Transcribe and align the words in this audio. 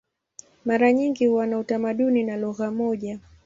Mara 0.65 0.93
nyingi 0.93 1.25
huwa 1.27 1.47
na 1.47 1.59
utamaduni 1.59 2.23
na 2.23 2.37
lugha 2.37 2.71
moja. 2.71 3.19